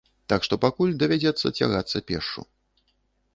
[0.31, 2.41] Так што пакуль давядзецца цягацца пешшу.